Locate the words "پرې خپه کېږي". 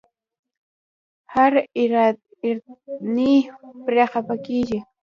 3.85-4.79